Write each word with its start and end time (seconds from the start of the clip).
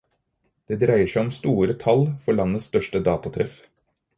Det 0.69 0.77
dreier 0.83 1.11
seg 1.11 1.19
om 1.23 1.29
store 1.39 1.75
tall 1.83 2.01
for 2.25 2.39
landets 2.41 2.71
største 2.73 3.03
datatreff. 3.11 3.63